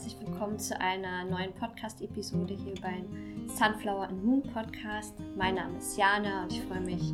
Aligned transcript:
herzlich 0.00 0.26
willkommen 0.26 0.58
zu 0.58 0.80
einer 0.80 1.26
neuen 1.26 1.52
Podcast-Episode 1.52 2.54
hier 2.54 2.72
beim 2.80 3.46
Sunflower 3.48 4.08
and 4.08 4.24
Moon 4.24 4.42
Podcast. 4.42 5.14
Mein 5.36 5.56
Name 5.56 5.76
ist 5.76 5.98
Jana 5.98 6.44
und 6.44 6.52
ich 6.54 6.62
freue 6.62 6.80
mich 6.80 7.12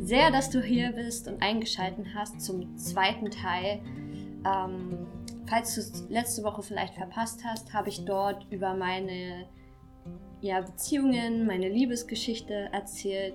sehr, 0.00 0.30
dass 0.30 0.50
du 0.50 0.60
hier 0.60 0.92
bist 0.92 1.28
und 1.28 1.42
eingeschaltet 1.42 2.04
hast 2.14 2.42
zum 2.42 2.76
zweiten 2.76 3.30
Teil. 3.30 3.80
Ähm, 4.44 5.06
falls 5.46 5.74
du 5.74 5.80
es 5.80 6.10
letzte 6.10 6.42
Woche 6.42 6.62
vielleicht 6.62 6.92
verpasst 6.92 7.42
hast, 7.42 7.72
habe 7.72 7.88
ich 7.88 8.04
dort 8.04 8.46
über 8.50 8.74
meine 8.74 9.46
ja, 10.42 10.60
Beziehungen, 10.60 11.46
meine 11.46 11.70
Liebesgeschichte 11.70 12.68
erzählt. 12.70 13.32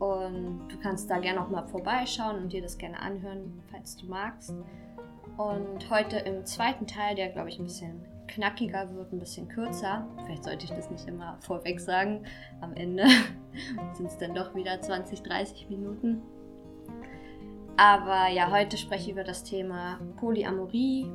Und 0.00 0.66
du 0.70 0.76
kannst 0.82 1.08
da 1.08 1.18
gerne 1.18 1.40
auch 1.40 1.50
mal 1.50 1.68
vorbeischauen 1.68 2.42
und 2.42 2.52
dir 2.52 2.62
das 2.62 2.78
gerne 2.78 2.98
anhören, 2.98 3.62
falls 3.70 3.96
du 3.96 4.06
magst. 4.06 4.52
Und 5.36 5.88
heute 5.88 6.16
im 6.16 6.44
zweiten 6.44 6.88
Teil, 6.88 7.14
der 7.14 7.28
glaube 7.28 7.50
ich 7.50 7.60
ein 7.60 7.64
bisschen 7.66 8.04
knackiger 8.28 8.94
wird, 8.94 9.12
ein 9.12 9.18
bisschen 9.18 9.48
kürzer. 9.48 10.06
Vielleicht 10.24 10.44
sollte 10.44 10.64
ich 10.64 10.70
das 10.70 10.90
nicht 10.90 11.06
immer 11.08 11.36
vorweg 11.40 11.80
sagen. 11.80 12.24
Am 12.60 12.74
Ende 12.74 13.04
sind 13.94 14.06
es 14.06 14.18
dann 14.18 14.34
doch 14.34 14.54
wieder 14.54 14.80
20, 14.80 15.22
30 15.22 15.68
Minuten. 15.68 16.22
Aber 17.76 18.28
ja, 18.28 18.50
heute 18.50 18.76
spreche 18.76 19.04
ich 19.04 19.12
über 19.12 19.24
das 19.24 19.42
Thema 19.42 19.98
Polyamorie, 20.16 21.10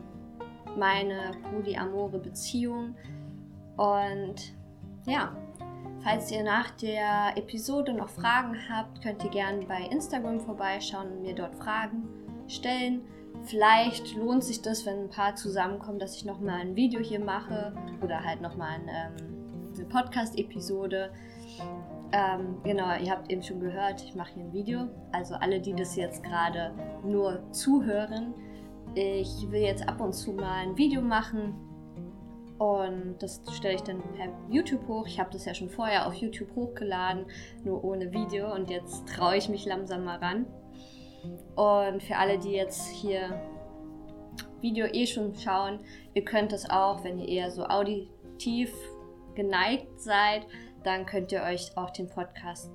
meine 0.78 1.32
polyamore 1.50 2.20
Beziehung. 2.20 2.96
Und 3.78 4.36
ja, 5.06 5.36
falls 6.04 6.32
ihr 6.32 6.44
nach 6.44 6.72
der 6.72 7.38
Episode 7.38 7.94
noch 7.94 8.10
Fragen 8.10 8.58
habt, 8.70 9.02
könnt 9.02 9.24
ihr 9.24 9.30
gerne 9.30 9.66
bei 9.66 9.88
Instagram 9.90 10.42
vorbeischauen 10.42 11.12
und 11.12 11.22
mir 11.22 11.34
dort 11.34 11.56
Fragen 11.56 12.10
stellen. 12.48 13.02
Vielleicht 13.44 14.16
lohnt 14.16 14.44
sich 14.44 14.62
das, 14.62 14.86
wenn 14.86 15.04
ein 15.04 15.10
paar 15.10 15.36
zusammenkommen, 15.36 16.00
dass 16.00 16.16
ich 16.16 16.26
nochmal 16.26 16.62
ein 16.62 16.76
Video 16.76 17.00
hier 17.00 17.20
mache 17.20 17.74
oder 18.04 18.24
halt 18.24 18.42
nochmal 18.42 18.72
ein, 18.76 18.88
ähm, 18.88 19.74
eine 19.76 19.86
Podcast-Episode. 19.86 21.12
Ähm, 22.12 22.58
genau, 22.64 22.96
ihr 22.98 23.12
habt 23.12 23.32
eben 23.32 23.42
schon 23.42 23.60
gehört, 23.60 24.04
ich 24.04 24.16
mache 24.16 24.34
hier 24.34 24.44
ein 24.44 24.54
Video. 24.54 24.88
Also 25.12 25.36
alle, 25.36 25.60
die 25.60 25.74
das 25.74 25.96
jetzt 25.96 26.24
gerade 26.24 26.74
nur 27.04 27.52
zuhören, 27.52 28.34
ich 28.96 29.50
will 29.50 29.62
jetzt 29.62 29.88
ab 29.88 30.02
und 30.02 30.14
zu 30.14 30.34
mal 30.34 30.64
ein 30.64 30.78
Video 30.78 31.02
machen 31.02 31.54
und 32.60 33.16
das 33.20 33.42
stelle 33.54 33.76
ich 33.76 33.84
dann 33.84 34.02
per 34.16 34.28
YouTube 34.50 34.86
hoch. 34.88 35.08
Ich 35.08 35.18
habe 35.20 35.30
das 35.32 35.46
ja 35.46 35.54
schon 35.54 35.70
vorher 35.70 36.06
auf 36.06 36.14
YouTube 36.16 36.54
hochgeladen, 36.56 37.26
nur 37.64 37.84
ohne 37.86 38.12
Video 38.12 38.54
und 38.54 38.70
jetzt 38.70 39.08
traue 39.08 39.38
ich 39.38 39.48
mich 39.48 39.66
langsam 39.66 40.04
mal 40.04 40.18
ran. 40.18 40.46
Und 41.56 42.04
für 42.04 42.16
alle, 42.18 42.40
die 42.40 42.52
jetzt 42.52 42.88
hier 42.88 43.42
Video 44.62 44.86
eh 44.88 45.06
schon 45.06 45.36
schauen, 45.36 45.80
ihr 46.14 46.24
könnt 46.24 46.54
es 46.54 46.70
auch, 46.70 47.04
wenn 47.04 47.20
ihr 47.20 47.28
eher 47.28 47.52
so 47.52 47.66
auditiv 47.66 48.74
geneigt 49.36 50.00
seid, 50.00 50.46
dann 50.84 51.06
könnt 51.06 51.32
ihr 51.32 51.44
euch 51.44 51.76
auch 51.78 51.90
den 51.90 52.10
Podcast 52.10 52.72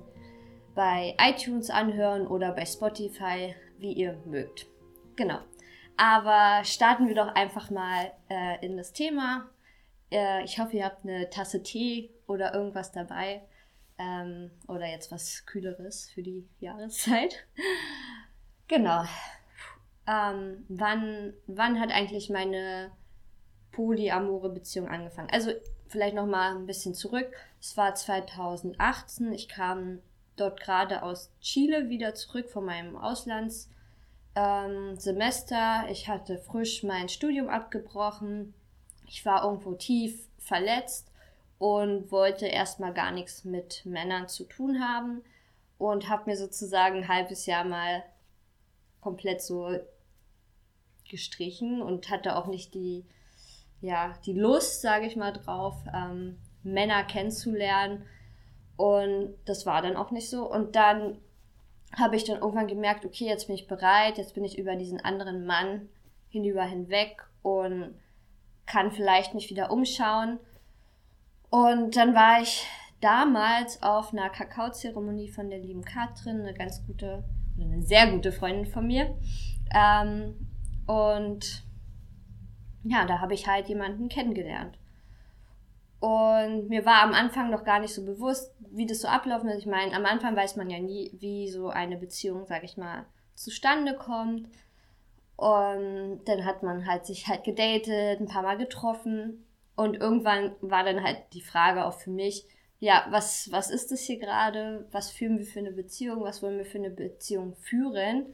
bei 0.73 1.15
iTunes 1.19 1.69
anhören 1.69 2.27
oder 2.27 2.51
bei 2.51 2.65
Spotify, 2.65 3.55
wie 3.77 3.93
ihr 3.93 4.19
mögt. 4.25 4.67
Genau. 5.15 5.39
Aber 5.97 6.63
starten 6.65 7.07
wir 7.07 7.15
doch 7.15 7.33
einfach 7.33 7.71
mal 7.71 8.11
äh, 8.29 8.65
in 8.65 8.75
das 8.75 8.91
Thema. 8.91 9.49
Äh, 10.11 10.43
ich 10.43 10.59
hoffe, 10.59 10.75
ihr 10.77 10.85
habt 10.85 11.05
eine 11.05 11.29
Tasse 11.29 11.63
Tee 11.63 12.11
oder 12.27 12.53
irgendwas 12.53 12.91
dabei. 12.91 13.43
Ähm, 13.97 14.51
oder 14.67 14.87
jetzt 14.87 15.11
was 15.11 15.45
Kühleres 15.45 16.11
für 16.13 16.21
die 16.21 16.49
Jahreszeit. 16.59 17.47
Genau. 18.67 19.03
Ähm, 20.07 20.65
wann, 20.67 21.33
wann 21.47 21.79
hat 21.79 21.91
eigentlich 21.91 22.29
meine 22.29 22.91
polyamore 23.71 24.49
Beziehung 24.49 24.87
angefangen? 24.87 25.29
Also 25.31 25.51
vielleicht 25.87 26.15
noch 26.15 26.25
mal 26.25 26.55
ein 26.55 26.65
bisschen 26.65 26.93
zurück. 26.93 27.31
Es 27.59 27.77
war 27.77 27.95
2018. 27.95 29.31
Ich 29.33 29.47
kam 29.47 29.99
dort 30.35 30.59
gerade 30.59 31.03
aus 31.03 31.31
Chile 31.41 31.89
wieder 31.89 32.13
zurück 32.15 32.49
von 32.49 32.65
meinem 32.65 32.97
Auslandssemester. 32.97 35.83
Ähm, 35.85 35.91
ich 35.91 36.07
hatte 36.07 36.37
frisch 36.37 36.83
mein 36.83 37.09
Studium 37.09 37.49
abgebrochen. 37.49 38.53
Ich 39.07 39.25
war 39.25 39.43
irgendwo 39.43 39.73
tief 39.73 40.27
verletzt 40.39 41.11
und 41.57 42.11
wollte 42.11 42.47
erstmal 42.47 42.93
gar 42.93 43.11
nichts 43.11 43.45
mit 43.45 43.85
Männern 43.85 44.27
zu 44.27 44.43
tun 44.43 44.81
haben 44.81 45.23
und 45.77 46.09
habe 46.09 46.29
mir 46.29 46.37
sozusagen 46.37 46.97
ein 46.97 47.07
halbes 47.07 47.45
Jahr 47.45 47.63
mal 47.63 48.03
komplett 49.05 49.43
so 49.43 49.69
gestrichen 51.07 51.83
und 51.83 52.09
hatte 52.09 52.35
auch 52.35 52.47
nicht 52.47 52.73
die, 52.73 53.05
ja, 53.79 54.15
die 54.25 54.33
Lust, 54.33 54.81
sage 54.81 55.05
ich 55.05 55.15
mal, 55.15 55.31
drauf, 55.31 55.75
ähm, 55.93 56.39
Männer 56.63 57.03
kennenzulernen. 57.03 58.03
Und 58.77 59.35
das 59.45 59.67
war 59.67 59.83
dann 59.83 59.95
auch 59.95 60.09
nicht 60.09 60.27
so. 60.27 60.51
Und 60.51 60.75
dann 60.75 61.19
habe 61.95 62.15
ich 62.15 62.23
dann 62.23 62.39
irgendwann 62.39 62.65
gemerkt, 62.65 63.05
okay, 63.05 63.25
jetzt 63.25 63.45
bin 63.45 63.55
ich 63.55 63.67
bereit, 63.67 64.17
jetzt 64.17 64.33
bin 64.33 64.43
ich 64.43 64.57
über 64.57 64.75
diesen 64.75 64.99
anderen 64.99 65.45
Mann 65.45 65.87
hinüber 66.29 66.63
hinweg 66.63 67.21
und 67.43 67.93
kann 68.65 68.91
vielleicht 68.91 69.35
mich 69.35 69.51
wieder 69.51 69.69
umschauen. 69.69 70.39
Und 71.51 71.95
dann 71.95 72.15
war 72.15 72.41
ich 72.41 72.65
damals 73.01 73.83
auf 73.83 74.13
einer 74.13 74.31
Kakaozeremonie 74.31 75.29
von 75.29 75.51
der 75.51 75.59
lieben 75.59 75.85
Katrin, 75.85 76.41
eine 76.41 76.55
ganz 76.55 76.83
gute 76.87 77.23
eine 77.59 77.81
sehr 77.81 78.11
gute 78.11 78.31
Freundin 78.31 78.65
von 78.65 78.87
mir. 78.87 79.15
Ähm, 79.73 80.47
und 80.87 81.63
ja, 82.83 83.05
da 83.05 83.19
habe 83.19 83.33
ich 83.33 83.47
halt 83.47 83.67
jemanden 83.67 84.09
kennengelernt. 84.09 84.77
Und 85.99 86.69
mir 86.69 86.85
war 86.85 87.01
am 87.01 87.13
Anfang 87.13 87.49
noch 87.49 87.63
gar 87.63 87.79
nicht 87.79 87.93
so 87.93 88.05
bewusst, 88.05 88.53
wie 88.71 88.85
das 88.85 89.01
so 89.01 89.07
ablaufen 89.07 89.49
wird. 89.49 89.59
Ich 89.59 89.65
meine, 89.65 89.95
am 89.95 90.05
Anfang 90.05 90.35
weiß 90.35 90.55
man 90.55 90.69
ja 90.69 90.79
nie, 90.79 91.11
wie 91.19 91.49
so 91.49 91.69
eine 91.69 91.97
Beziehung, 91.97 92.45
sag 92.45 92.63
ich 92.63 92.77
mal, 92.77 93.05
zustande 93.33 93.95
kommt. 93.95 94.47
Und 95.35 96.21
dann 96.25 96.45
hat 96.45 96.63
man 96.63 96.85
halt 96.85 97.05
sich 97.05 97.27
halt 97.27 97.43
gedatet, 97.43 98.19
ein 98.19 98.27
paar 98.27 98.43
Mal 98.43 98.57
getroffen. 98.57 99.45
Und 99.75 99.95
irgendwann 99.95 100.55
war 100.61 100.83
dann 100.83 101.03
halt 101.03 101.17
die 101.33 101.41
Frage 101.41 101.85
auch 101.85 101.93
für 101.93 102.11
mich, 102.11 102.45
ja, 102.79 103.05
was, 103.09 103.51
was 103.51 103.69
ist 103.69 103.91
das 103.91 104.01
hier 104.01 104.19
gerade? 104.19 104.87
Was 104.91 105.09
führen 105.09 105.37
wir 105.37 105.45
für 105.45 105.59
eine 105.59 105.71
Beziehung? 105.71 106.23
Was 106.23 106.43
wollen 106.43 106.57
wir 106.57 106.65
für 106.65 106.77
eine 106.77 106.89
Beziehung 106.89 107.55
führen? 107.55 108.25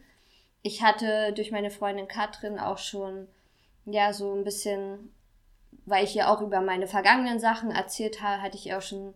Ich 0.63 0.81
hatte 0.83 1.33
durch 1.33 1.51
meine 1.51 1.71
Freundin 1.71 2.07
Katrin 2.07 2.59
auch 2.59 2.77
schon, 2.77 3.27
ja, 3.85 4.13
so 4.13 4.33
ein 4.33 4.43
bisschen, 4.43 5.13
weil 5.85 6.03
ich 6.03 6.15
ihr 6.15 6.29
auch 6.29 6.41
über 6.41 6.61
meine 6.61 6.87
vergangenen 6.87 7.39
Sachen 7.39 7.71
erzählt 7.71 8.21
habe, 8.21 8.41
hatte 8.41 8.57
ich 8.57 8.73
auch 8.73 8.81
schon, 8.81 9.13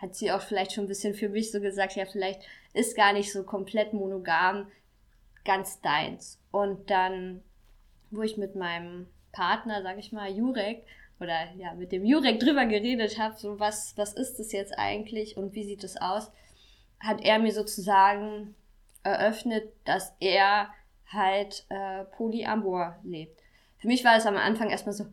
hat 0.00 0.14
sie 0.14 0.32
auch 0.32 0.42
vielleicht 0.42 0.72
schon 0.72 0.84
ein 0.84 0.88
bisschen 0.88 1.14
für 1.14 1.28
mich 1.28 1.50
so 1.50 1.60
gesagt, 1.60 1.96
ja, 1.96 2.04
vielleicht 2.04 2.42
ist 2.74 2.96
gar 2.96 3.12
nicht 3.12 3.32
so 3.32 3.44
komplett 3.44 3.92
monogam 3.92 4.70
ganz 5.44 5.80
deins. 5.80 6.38
Und 6.50 6.90
dann, 6.90 7.42
wo 8.10 8.22
ich 8.22 8.36
mit 8.36 8.54
meinem 8.54 9.06
Partner, 9.32 9.82
sag 9.82 9.98
ich 9.98 10.12
mal, 10.12 10.30
Jurek, 10.30 10.84
oder 11.20 11.52
ja, 11.56 11.74
mit 11.74 11.92
dem 11.92 12.04
Jurek 12.04 12.40
drüber 12.40 12.66
geredet 12.66 13.18
habe, 13.18 13.34
so 13.36 13.60
was, 13.60 13.96
was 13.96 14.12
ist 14.12 14.38
das 14.38 14.52
jetzt 14.52 14.78
eigentlich 14.78 15.36
und 15.36 15.54
wie 15.54 15.64
sieht 15.64 15.84
es 15.84 15.96
aus, 15.96 16.30
hat 17.00 17.20
er 17.22 17.38
mir 17.38 17.52
sozusagen 17.52 18.54
eröffnet, 19.02 19.72
dass 19.84 20.14
er 20.20 20.68
halt 21.12 21.66
äh, 21.68 22.04
polyamor 22.04 22.96
lebt. 23.04 23.40
Für 23.78 23.88
mich 23.88 24.04
war 24.04 24.16
es 24.16 24.26
am 24.26 24.36
Anfang 24.36 24.70
erstmal 24.70 24.94
so, 24.94 25.06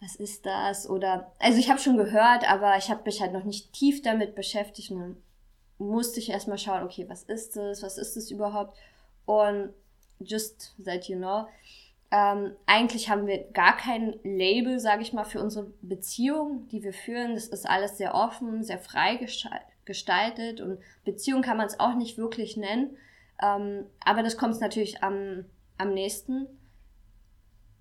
was 0.00 0.14
ist 0.16 0.46
das? 0.46 0.88
Oder, 0.88 1.32
also 1.38 1.58
ich 1.58 1.68
habe 1.68 1.80
schon 1.80 1.96
gehört, 1.96 2.48
aber 2.48 2.76
ich 2.76 2.90
habe 2.90 3.02
mich 3.04 3.20
halt 3.20 3.32
noch 3.32 3.44
nicht 3.44 3.72
tief 3.72 4.02
damit 4.02 4.34
beschäftigt 4.34 4.90
und 4.90 5.00
dann 5.00 5.16
musste 5.78 6.20
ich 6.20 6.30
erstmal 6.30 6.58
schauen, 6.58 6.84
okay, 6.84 7.06
was 7.08 7.24
ist 7.24 7.56
das? 7.56 7.82
Was 7.82 7.98
ist 7.98 8.16
das 8.16 8.30
überhaupt? 8.30 8.76
Und 9.26 9.72
just 10.20 10.74
that 10.84 11.08
you 11.08 11.16
know, 11.16 11.46
ähm, 12.10 12.56
eigentlich 12.66 13.10
haben 13.10 13.26
wir 13.26 13.50
gar 13.52 13.76
kein 13.76 14.18
Label, 14.22 14.80
sage 14.80 15.02
ich 15.02 15.12
mal, 15.12 15.24
für 15.24 15.42
unsere 15.42 15.72
Beziehung, 15.82 16.66
die 16.68 16.82
wir 16.82 16.94
führen. 16.94 17.34
Das 17.34 17.48
ist 17.48 17.68
alles 17.68 17.98
sehr 17.98 18.14
offen, 18.14 18.62
sehr 18.62 18.78
frei 18.78 19.20
gestaltet 19.84 20.60
und 20.60 20.78
Beziehung 21.04 21.42
kann 21.42 21.56
man 21.56 21.66
es 21.66 21.80
auch 21.80 21.94
nicht 21.94 22.16
wirklich 22.16 22.56
nennen. 22.56 22.96
Ähm, 23.42 23.86
aber 24.04 24.22
das 24.22 24.36
kommt 24.36 24.58
natürlich 24.60 25.02
am, 25.02 25.44
am 25.76 25.92
nächsten. 25.92 26.46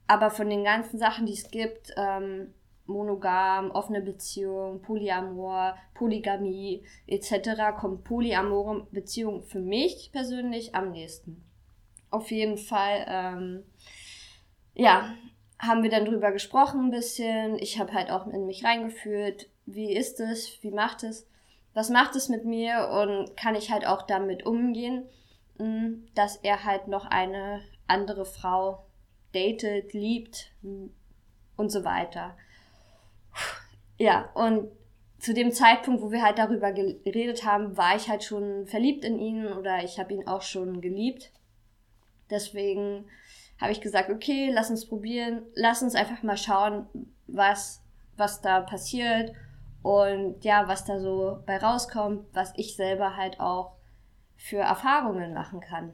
Aber 0.08 0.30
von 0.30 0.50
den 0.50 0.64
ganzen 0.64 1.00
Sachen, 1.00 1.26
die 1.26 1.34
es 1.34 1.50
gibt, 1.50 1.94
ähm, 1.98 2.54
monogam, 2.86 3.72
offene 3.72 4.02
Beziehung, 4.02 4.82
Polyamor, 4.82 5.78
Polygamie 5.94 6.86
etc., 7.06 7.78
kommt 7.78 8.04
polyamore 8.04 8.88
Beziehung 8.92 9.44
für 9.44 9.60
mich 9.60 10.12
persönlich 10.12 10.76
am 10.76 10.92
nächsten. 10.92 11.44
Auf 12.10 12.32
jeden 12.32 12.58
Fall 12.58 13.06
ähm, 13.08 13.64
ja, 14.78 15.14
haben 15.60 15.84
wir 15.84 15.90
dann 15.90 16.06
drüber 16.06 16.32
gesprochen 16.32 16.86
ein 16.86 16.92
bisschen. 16.92 17.58
Ich 17.60 17.80
habe 17.80 17.94
halt 17.94 18.12
auch 18.12 18.28
in 18.28 18.46
mich 18.46 18.64
reingeführt, 18.64 19.48
wie 19.66 19.94
ist 19.94 20.20
es, 20.20 20.62
wie 20.62 20.72
macht 20.72 21.04
es, 21.04 21.28
was 21.74 21.90
macht 21.90 22.16
es 22.16 22.30
mit 22.30 22.46
mir 22.46 22.90
und 22.90 23.36
kann 23.36 23.56
ich 23.56 23.72
halt 23.72 23.86
auch 23.86 24.04
damit 24.04 24.46
umgehen, 24.46 25.04
hm, 25.58 26.08
dass 26.14 26.38
er 26.38 26.64
halt 26.64 26.88
noch 26.88 27.06
eine 27.06 27.62
andere 27.88 28.26
Frau 28.26 28.86
datet, 29.34 29.94
liebt 29.94 30.52
hm, 30.62 30.94
und 31.56 31.72
so 31.72 31.84
weiter. 31.84 32.38
Ja, 33.98 34.30
und 34.36 34.70
zu 35.18 35.34
dem 35.34 35.52
Zeitpunkt, 35.52 36.04
wo 36.04 36.12
wir 36.12 36.22
halt 36.22 36.38
darüber 36.38 36.72
geredet 36.72 37.44
haben, 37.44 37.76
war 37.78 37.96
ich 37.96 38.10
halt 38.10 38.24
schon 38.24 38.68
verliebt 38.68 39.04
in 39.04 39.18
ihn 39.18 39.48
oder 39.48 39.84
ich 39.84 39.98
habe 39.98 40.14
ihn 40.14 40.28
auch 40.28 40.44
schon 40.44 40.82
geliebt. 40.82 41.32
Deswegen 42.30 43.06
habe 43.60 43.72
ich 43.72 43.82
gesagt, 43.82 44.10
okay, 44.10 44.50
lass 44.52 44.70
uns 44.70 44.88
probieren, 44.88 45.44
lass 45.56 45.82
uns 45.82 45.96
einfach 45.96 46.24
mal 46.24 46.38
schauen, 46.38 46.88
was, 47.28 47.84
was 48.16 48.42
da 48.42 48.62
passiert 48.62 49.34
und 49.82 50.44
ja, 50.44 50.68
was 50.68 50.86
da 50.86 51.00
so 51.00 51.40
bei 51.46 51.58
rauskommt, 51.58 52.26
was 52.34 52.54
ich 52.56 52.76
selber 52.76 53.16
halt 53.16 53.40
auch 53.40 53.78
für 54.36 54.60
Erfahrungen 54.60 55.34
machen 55.34 55.60
kann. 55.60 55.94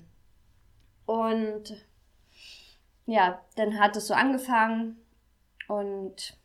Und 1.05 1.85
ja, 3.05 3.41
dann 3.55 3.79
hat 3.79 3.95
es 3.95 4.07
so 4.07 4.13
angefangen 4.13 4.97
und 5.67 6.37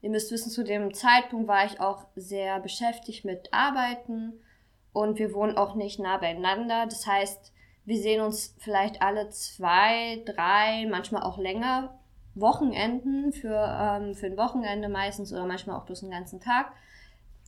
ihr 0.00 0.10
müsst 0.10 0.30
wissen, 0.30 0.50
zu 0.50 0.64
dem 0.64 0.94
Zeitpunkt 0.94 1.48
war 1.48 1.64
ich 1.64 1.80
auch 1.80 2.06
sehr 2.14 2.60
beschäftigt 2.60 3.24
mit 3.24 3.52
Arbeiten 3.52 4.40
und 4.92 5.18
wir 5.18 5.32
wohnen 5.32 5.56
auch 5.56 5.74
nicht 5.74 5.98
nah 5.98 6.18
beieinander. 6.18 6.86
Das 6.86 7.06
heißt, 7.06 7.52
wir 7.88 8.02
sehen 8.02 8.20
uns 8.20 8.54
vielleicht 8.58 9.00
alle 9.00 9.30
zwei, 9.30 10.22
drei, 10.26 10.86
manchmal 10.90 11.22
auch 11.22 11.38
länger 11.38 11.98
Wochenenden 12.34 13.32
für, 13.32 13.56
ähm, 13.56 14.14
für 14.14 14.26
ein 14.26 14.36
Wochenende 14.36 14.90
meistens 14.90 15.32
oder 15.32 15.46
manchmal 15.46 15.80
auch 15.80 15.86
bloß 15.86 16.02
einen 16.02 16.12
ganzen 16.12 16.38
Tag. 16.38 16.70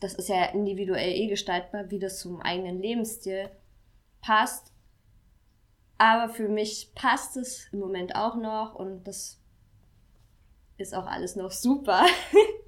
Das 0.00 0.14
ist 0.14 0.30
ja 0.30 0.46
individuell 0.46 1.12
eh 1.12 1.26
gestaltbar, 1.26 1.90
wie 1.90 1.98
das 1.98 2.20
zum 2.20 2.40
eigenen 2.40 2.80
Lebensstil 2.80 3.50
passt. 4.22 4.72
Aber 5.98 6.32
für 6.32 6.48
mich 6.48 6.92
passt 6.94 7.36
es 7.36 7.68
im 7.70 7.80
Moment 7.80 8.16
auch 8.16 8.36
noch 8.36 8.74
und 8.74 9.04
das 9.06 9.38
ist 10.78 10.94
auch 10.94 11.06
alles 11.06 11.36
noch 11.36 11.50
super. 11.50 12.06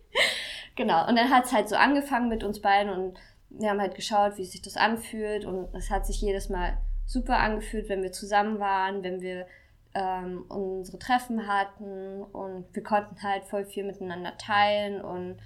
genau. 0.76 1.08
Und 1.08 1.16
dann 1.16 1.30
hat 1.30 1.46
es 1.46 1.52
halt 1.52 1.70
so 1.70 1.76
angefangen 1.76 2.28
mit 2.28 2.44
uns 2.44 2.60
beiden 2.60 2.92
und 2.92 3.19
wir 3.48 3.70
haben 3.70 3.80
halt 3.80 3.94
geschaut, 3.94 4.36
wie 4.36 4.44
sich 4.44 4.60
das 4.60 4.76
anfühlt 4.76 5.46
und 5.46 5.74
es 5.74 5.90
hat 5.90 6.04
sich 6.04 6.20
jedes 6.20 6.50
Mal 6.50 6.76
super 7.06 7.38
angefühlt, 7.38 7.88
wenn 7.88 8.02
wir 8.02 8.12
zusammen 8.12 8.58
waren, 8.58 9.02
wenn 9.02 9.20
wir 9.20 9.46
ähm, 9.94 10.44
unsere 10.49 10.99
Treffen 10.99 11.46
hatten 11.46 12.22
und 12.22 12.66
wir 12.75 12.82
konnten 12.82 13.22
halt 13.22 13.44
voll 13.44 13.64
viel 13.64 13.84
miteinander 13.84 14.37
teilen 14.38 15.02
und 15.02 15.38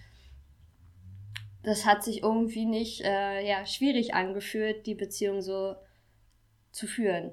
das 1.63 1.85
hat 1.85 2.05
sich 2.05 2.23
irgendwie 2.23 2.65
nicht 2.65 3.01
äh, 3.01 3.45
ja, 3.47 3.67
schwierig 3.67 4.15
angefühlt, 4.15 4.87
die 4.87 4.95
Beziehung 4.95 5.43
so 5.43 5.75
zu 6.71 6.87
führen. 6.87 7.33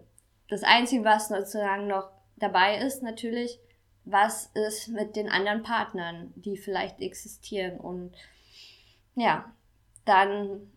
Das 0.50 0.64
Einzige, 0.64 1.04
was 1.04 1.28
sozusagen 1.28 1.86
noch 1.86 2.10
dabei 2.38 2.78
ist, 2.80 3.04
natürlich, 3.04 3.60
was 4.06 4.50
ist 4.56 4.88
mit 4.88 5.16
den 5.16 5.30
anderen 5.30 5.62
Partnern, 5.62 6.34
die 6.36 6.58
vielleicht 6.58 7.00
existieren. 7.00 7.80
Und 7.80 8.16
ja, 9.16 9.54
dann 10.06 10.72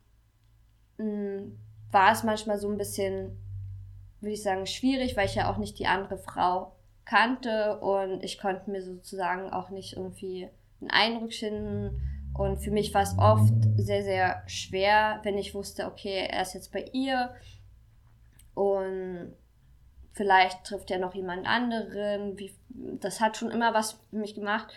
mh, 0.99 1.05
mm, 1.05 1.59
war 1.91 2.13
es 2.13 2.23
manchmal 2.23 2.59
so 2.59 2.69
ein 2.69 2.79
bisschen 2.79 3.37
würde 4.21 4.35
ich 4.35 4.43
sagen, 4.43 4.67
schwierig, 4.67 5.17
weil 5.17 5.27
ich 5.27 5.35
ja 5.35 5.51
auch 5.51 5.59
nicht 5.59 5.79
die 5.79 5.87
andere 5.87 6.19
Frau 6.19 6.73
kannte 7.05 7.79
und 7.79 8.25
ich 8.25 8.39
konnte 8.39 8.71
mir 8.71 8.83
sozusagen 8.83 9.51
auch 9.51 9.71
nicht 9.71 9.97
irgendwie 9.97 10.49
einen 10.81 10.91
Eindruck 10.91 11.33
schinden. 11.33 12.01
Und 12.35 12.59
für 12.59 12.71
mich 12.71 12.93
war 12.93 13.03
es 13.03 13.17
oft 13.19 13.55
sehr, 13.77 14.03
sehr 14.03 14.43
schwer, 14.47 15.21
wenn 15.23 15.39
ich 15.39 15.55
wusste, 15.55 15.87
okay, 15.87 16.27
er 16.29 16.43
ist 16.43 16.55
jetzt 16.55 16.73
bei 16.73 16.85
ihr 16.93 17.35
und 18.55 19.33
vielleicht 20.13 20.65
trifft 20.65 20.91
er 20.91 20.99
noch 20.99 21.15
jemand 21.15 21.47
anderen. 21.47 22.39
Wie, 22.39 22.53
das 22.69 23.21
hat 23.21 23.37
schon 23.37 23.51
immer 23.51 23.73
was 23.73 23.93
für 24.11 24.17
mich 24.17 24.35
gemacht 24.35 24.69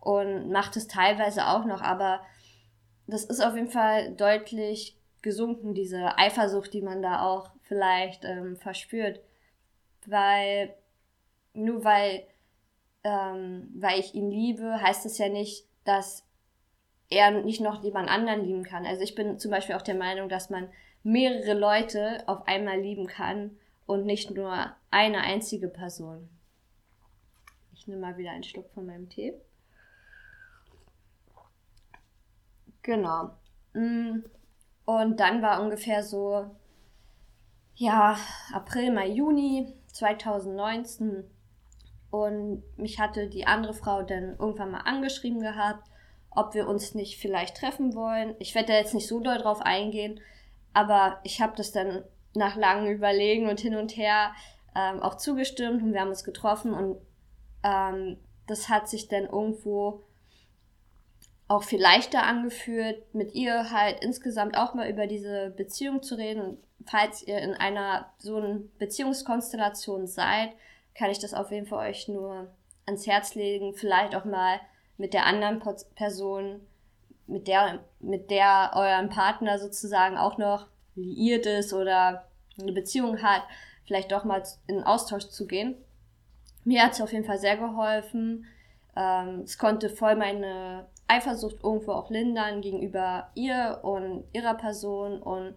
und 0.00 0.50
macht 0.52 0.76
es 0.76 0.86
teilweise 0.86 1.48
auch 1.48 1.64
noch, 1.64 1.80
aber 1.80 2.20
das 3.06 3.24
ist 3.24 3.40
auf 3.40 3.54
jeden 3.54 3.70
Fall 3.70 4.14
deutlich 4.14 4.97
gesunken, 5.22 5.74
diese 5.74 6.16
Eifersucht, 6.18 6.72
die 6.72 6.82
man 6.82 7.02
da 7.02 7.22
auch 7.22 7.50
vielleicht 7.62 8.24
ähm, 8.24 8.56
verspürt. 8.56 9.20
Weil 10.06 10.74
nur 11.54 11.84
weil, 11.84 12.26
ähm, 13.04 13.68
weil 13.74 13.98
ich 13.98 14.14
ihn 14.14 14.30
liebe, 14.30 14.80
heißt 14.80 15.06
es 15.06 15.18
ja 15.18 15.28
nicht, 15.28 15.66
dass 15.84 16.24
er 17.10 17.30
nicht 17.30 17.60
noch 17.60 17.82
jemand 17.82 18.08
anderen 18.08 18.44
lieben 18.44 18.64
kann. 18.64 18.86
Also 18.86 19.02
ich 19.02 19.14
bin 19.14 19.38
zum 19.38 19.50
Beispiel 19.50 19.74
auch 19.74 19.82
der 19.82 19.94
Meinung, 19.94 20.28
dass 20.28 20.50
man 20.50 20.68
mehrere 21.02 21.54
Leute 21.54 22.22
auf 22.26 22.46
einmal 22.46 22.80
lieben 22.80 23.06
kann 23.06 23.56
und 23.86 24.04
nicht 24.04 24.30
nur 24.30 24.74
eine 24.90 25.20
einzige 25.22 25.68
Person. 25.68 26.28
Ich 27.72 27.86
nehme 27.86 28.02
mal 28.02 28.18
wieder 28.18 28.32
einen 28.32 28.42
Schluck 28.42 28.68
von 28.70 28.86
meinem 28.86 29.08
Tee. 29.08 29.34
Genau. 32.82 33.30
Mm. 33.72 34.20
Und 34.88 35.20
dann 35.20 35.42
war 35.42 35.60
ungefähr 35.60 36.02
so, 36.02 36.46
ja, 37.74 38.16
April, 38.54 38.90
Mai, 38.90 39.08
Juni 39.08 39.74
2019. 39.88 41.24
Und 42.10 42.62
mich 42.78 42.98
hatte 42.98 43.28
die 43.28 43.46
andere 43.46 43.74
Frau 43.74 44.00
dann 44.00 44.36
irgendwann 44.38 44.70
mal 44.70 44.80
angeschrieben 44.80 45.40
gehabt, 45.40 45.86
ob 46.30 46.54
wir 46.54 46.66
uns 46.66 46.94
nicht 46.94 47.20
vielleicht 47.20 47.58
treffen 47.58 47.94
wollen. 47.94 48.34
Ich 48.38 48.54
werde 48.54 48.68
da 48.68 48.78
jetzt 48.78 48.94
nicht 48.94 49.08
so 49.08 49.20
doll 49.20 49.36
drauf 49.36 49.60
eingehen, 49.60 50.20
aber 50.72 51.20
ich 51.22 51.42
habe 51.42 51.54
das 51.54 51.70
dann 51.70 52.02
nach 52.34 52.56
langem 52.56 52.90
Überlegen 52.90 53.50
und 53.50 53.60
hin 53.60 53.76
und 53.76 53.94
her 53.94 54.32
ähm, 54.74 55.00
auch 55.02 55.18
zugestimmt 55.18 55.82
und 55.82 55.92
wir 55.92 56.00
haben 56.00 56.08
uns 56.08 56.24
getroffen 56.24 56.72
und 56.72 56.96
ähm, 57.62 58.16
das 58.46 58.70
hat 58.70 58.88
sich 58.88 59.06
dann 59.08 59.24
irgendwo 59.24 60.02
auch 61.48 61.62
viel 61.62 61.80
leichter 61.80 62.24
angefühlt, 62.24 63.14
mit 63.14 63.34
ihr 63.34 63.70
halt 63.70 64.00
insgesamt 64.00 64.56
auch 64.56 64.74
mal 64.74 64.88
über 64.88 65.06
diese 65.06 65.50
Beziehung 65.50 66.02
zu 66.02 66.14
reden. 66.14 66.42
Und 66.42 66.58
falls 66.86 67.22
ihr 67.26 67.38
in 67.38 67.54
einer 67.54 68.12
so 68.18 68.36
einer 68.36 68.60
Beziehungskonstellation 68.78 70.06
seid, 70.06 70.50
kann 70.94 71.10
ich 71.10 71.18
das 71.18 71.32
auf 71.32 71.50
jeden 71.50 71.66
Fall 71.66 71.88
euch 71.88 72.06
nur 72.06 72.48
ans 72.86 73.06
Herz 73.06 73.34
legen. 73.34 73.72
Vielleicht 73.72 74.14
auch 74.14 74.26
mal 74.26 74.60
mit 74.98 75.14
der 75.14 75.24
anderen 75.24 75.62
Person, 75.94 76.60
mit 77.26 77.48
der, 77.48 77.80
mit 78.00 78.30
der 78.30 78.72
euren 78.74 79.08
Partner 79.08 79.58
sozusagen 79.58 80.18
auch 80.18 80.36
noch 80.36 80.66
liiert 80.96 81.46
ist 81.46 81.72
oder 81.72 82.28
eine 82.60 82.72
Beziehung 82.72 83.22
hat, 83.22 83.42
vielleicht 83.86 84.12
doch 84.12 84.24
mal 84.24 84.42
in 84.66 84.82
Austausch 84.82 85.28
zu 85.28 85.46
gehen. 85.46 85.76
Mir 86.64 86.82
hat 86.82 86.92
es 86.92 87.00
auf 87.00 87.12
jeden 87.12 87.24
Fall 87.24 87.38
sehr 87.38 87.56
geholfen. 87.56 88.44
Ähm, 88.96 89.42
es 89.44 89.56
konnte 89.56 89.88
voll 89.88 90.16
meine 90.16 90.86
Eifersucht 91.08 91.56
irgendwo 91.62 91.92
auch 91.92 92.10
lindern 92.10 92.60
gegenüber 92.60 93.30
ihr 93.34 93.80
und 93.82 94.24
ihrer 94.32 94.54
Person. 94.54 95.20
Und 95.20 95.56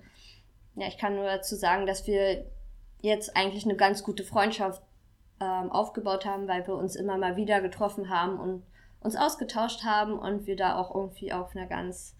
ja, 0.75 0.87
ich 0.87 0.97
kann 0.97 1.15
nur 1.15 1.25
dazu 1.25 1.55
sagen, 1.55 1.85
dass 1.85 2.07
wir 2.07 2.45
jetzt 3.01 3.35
eigentlich 3.35 3.65
eine 3.65 3.75
ganz 3.75 4.03
gute 4.03 4.23
Freundschaft 4.23 4.81
ähm, 5.39 5.71
aufgebaut 5.71 6.25
haben, 6.25 6.47
weil 6.47 6.65
wir 6.67 6.75
uns 6.75 6.95
immer 6.95 7.17
mal 7.17 7.35
wieder 7.35 7.61
getroffen 7.61 8.09
haben 8.09 8.39
und 8.39 8.63
uns 9.01 9.15
ausgetauscht 9.15 9.83
haben 9.83 10.17
und 10.17 10.45
wir 10.45 10.55
da 10.55 10.77
auch 10.77 10.93
irgendwie 10.95 11.33
auf 11.33 11.55
einer 11.55 11.67
ganz 11.67 12.15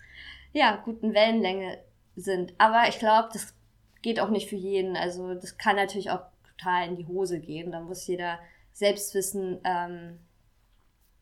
ja, 0.54 0.76
guten 0.84 1.14
Wellenlänge 1.14 1.78
sind. 2.16 2.54
Aber 2.58 2.90
ich 2.90 3.00
glaube, 3.00 3.30
das 3.32 3.54
geht 4.02 4.20
auch 4.20 4.30
nicht 4.30 4.50
für 4.50 4.56
jeden. 4.56 4.98
Also 4.98 5.34
das 5.36 5.58
kann 5.58 5.76
natürlich 5.76 6.12
auch 6.12 6.22
total 6.58 6.88
in 6.88 6.96
die 6.96 7.08
Hose 7.08 7.40
gehen. 7.40 7.72
Da 7.72 7.80
muss 7.80 8.08
jeder 8.08 8.40
selbst 8.74 9.14
wissen, 9.14 9.60
ähm, 9.64 10.20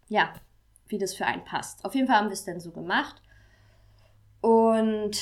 ja, 0.08 0.34
wie 0.90 0.98
das 0.98 1.16
für 1.16 1.26
einen 1.26 1.46
passt. 1.46 1.86
Auf 1.86 1.96
jeden 1.96 2.08
Fall 2.08 2.18
haben 2.18 2.28
wir 2.28 2.34
es 2.34 2.46
dann 2.46 2.60
so 2.60 2.72
gemacht. 2.72 3.22
Und 4.42 5.18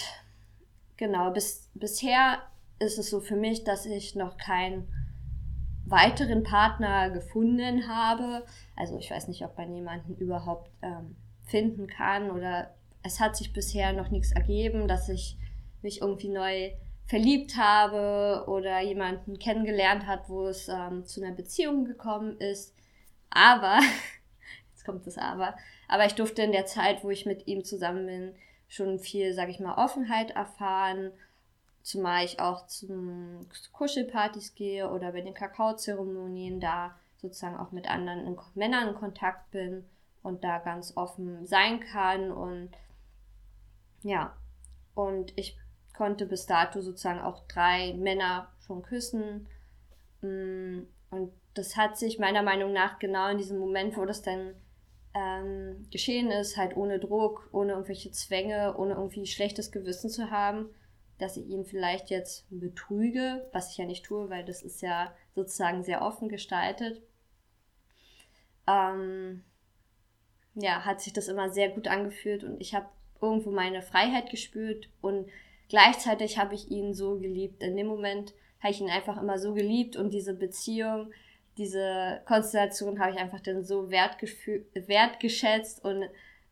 genau, 0.96 1.32
bis, 1.32 1.70
bisher 1.76 2.40
ist 2.80 2.98
es 2.98 3.10
so 3.10 3.20
für 3.20 3.36
mich, 3.36 3.64
dass 3.64 3.86
ich 3.86 4.16
noch 4.16 4.38
keinen 4.38 4.88
weiteren 5.86 6.44
Partner 6.44 7.10
gefunden 7.12 7.88
habe. 7.88 8.46
Also 8.76 8.98
ich 8.98 9.10
weiß 9.10 9.28
nicht, 9.28 9.44
ob 9.44 9.58
man 9.58 9.74
jemanden 9.74 10.16
überhaupt 10.16 10.70
ähm, 10.82 11.16
finden 11.44 11.88
kann 11.88 12.30
oder 12.30 12.74
es 13.04 13.20
hat 13.20 13.38
sich 13.38 13.54
bisher 13.54 13.94
noch 13.94 14.10
nichts 14.10 14.32
ergeben, 14.32 14.88
dass 14.88 15.08
ich 15.08 15.38
mich 15.82 16.02
irgendwie 16.02 16.30
neu 16.30 16.72
verliebt 17.06 17.56
habe 17.56 18.44
oder 18.48 18.82
jemanden 18.82 19.40
kennengelernt 19.40 20.06
hat, 20.06 20.28
wo 20.28 20.48
es 20.48 20.68
ähm, 20.68 21.06
zu 21.06 21.24
einer 21.24 21.34
Beziehung 21.34 21.86
gekommen 21.86 22.38
ist. 22.38 22.76
Aber 23.30 23.80
kommt 24.88 25.06
das 25.06 25.20
aber. 25.20 25.56
Aber 25.88 26.06
ich 26.08 26.16
durfte 26.16 26.42
in 26.42 26.52
der 26.52 26.66
Zeit, 26.66 27.04
wo 27.04 27.12
ich 27.12 27.28
mit 27.28 27.46
ihm 27.46 27.64
zusammen 27.64 28.08
bin, 28.08 28.36
schon 28.68 28.98
viel, 28.98 29.34
sag 29.34 29.50
ich 29.50 29.60
mal, 29.60 29.76
Offenheit 29.76 30.32
erfahren. 30.32 31.12
Zumal 31.84 32.26
ich 32.26 32.40
auch 32.40 32.66
zum 32.66 33.48
Kuschelpartys 33.72 34.56
gehe 34.56 34.90
oder 34.90 35.12
bei 35.12 35.22
den 35.22 35.36
Kakaozeremonien 35.36 36.60
da 36.60 36.96
sozusagen 37.18 37.58
auch 37.58 37.72
mit 37.72 37.90
anderen 37.90 38.26
in, 38.26 38.38
Männern 38.56 38.90
in 38.90 38.96
Kontakt 38.96 39.52
bin 39.52 39.86
und 40.24 40.44
da 40.44 40.60
ganz 40.60 40.96
offen 40.98 41.46
sein 41.46 41.80
kann. 41.80 42.32
Und 42.32 42.72
ja, 44.04 44.36
und 44.96 45.38
ich 45.38 45.58
konnte 45.96 46.26
bis 46.26 46.46
dato 46.46 46.82
sozusagen 46.82 47.22
auch 47.22 47.48
drei 47.48 47.94
Männer 47.94 48.52
schon 48.66 48.84
küssen. 48.84 49.48
Mm, 50.22 50.82
und 51.10 51.32
das 51.54 51.76
hat 51.76 51.98
sich 51.98 52.20
meiner 52.20 52.44
Meinung 52.44 52.74
nach 52.74 53.00
genau 53.00 53.30
in 53.30 53.38
diesem 53.38 53.60
Moment, 53.60 53.98
wo 53.98 54.06
das 54.06 54.22
dann 54.22 54.54
ähm, 55.18 55.88
geschehen 55.92 56.30
ist, 56.32 56.58
halt 56.58 56.78
ohne 56.78 57.00
Druck, 57.00 57.50
ohne 57.52 57.74
irgendwelche 57.74 58.12
Zwänge, 58.12 58.76
ohne 58.78 58.94
irgendwie 58.94 59.26
schlechtes 59.26 59.72
Gewissen 59.72 60.10
zu 60.10 60.30
haben, 60.30 60.70
dass 61.18 61.38
ich 61.38 61.48
ihn 61.48 61.66
vielleicht 61.66 62.10
jetzt 62.10 62.46
betrüge, 62.50 63.48
was 63.52 63.72
ich 63.72 63.78
ja 63.78 63.86
nicht 63.86 64.06
tue, 64.06 64.30
weil 64.30 64.46
das 64.46 64.62
ist 64.62 64.82
ja 64.82 65.14
sozusagen 65.34 65.84
sehr 65.84 66.02
offen 66.04 66.30
gestaltet. 66.30 67.02
Ähm, 68.68 69.44
ja, 70.54 70.86
hat 70.86 71.02
sich 71.02 71.14
das 71.14 71.28
immer 71.28 71.50
sehr 71.50 71.70
gut 71.70 71.88
angefühlt 71.88 72.44
und 72.44 72.62
ich 72.62 72.76
habe 72.76 72.88
irgendwo 73.22 73.52
meine 73.52 73.82
Freiheit 73.82 74.30
gespürt 74.30 74.90
und 75.02 75.30
gleichzeitig 75.70 76.38
habe 76.38 76.54
ich 76.54 76.70
ihn 76.70 76.94
so 76.94 77.18
geliebt. 77.18 77.64
In 77.64 77.76
dem 77.76 77.88
Moment 77.88 78.34
habe 78.60 78.72
ich 78.72 78.82
ihn 78.82 78.90
einfach 78.90 79.20
immer 79.20 79.40
so 79.40 79.54
geliebt 79.54 79.96
und 79.96 80.14
diese 80.14 80.36
Beziehung, 80.36 81.12
diese 81.58 82.22
Konstellation 82.26 83.00
habe 83.00 83.12
ich 83.12 83.18
einfach 83.18 83.40
dann 83.40 83.64
so 83.64 83.90
wertgeschätzt 83.90 85.84
und 85.84 86.06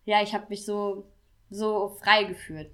ja, 0.05 0.21
ich 0.21 0.33
habe 0.33 0.45
mich 0.49 0.65
so, 0.65 1.05
so 1.49 1.89
frei 1.89 2.23
gefühlt. 2.23 2.69